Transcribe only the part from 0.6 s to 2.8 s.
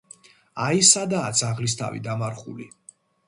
აი, სადაა ძაღლის თავი დამარხული.